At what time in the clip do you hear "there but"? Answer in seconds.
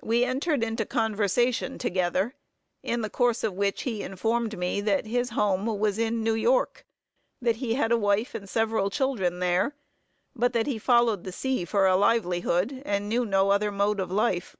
9.38-10.54